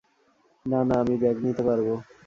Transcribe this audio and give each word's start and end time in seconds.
না, 0.65 0.79
না, 0.87 0.95
আমি 1.03 1.15
ব্যাগ 1.21 1.37
নিতে 1.45 1.61
পারব। 1.67 1.87